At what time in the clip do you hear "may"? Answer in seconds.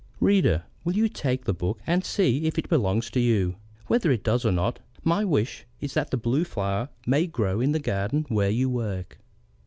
7.05-7.27